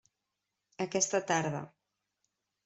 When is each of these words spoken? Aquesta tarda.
Aquesta 0.85 1.21
tarda. 1.33 1.63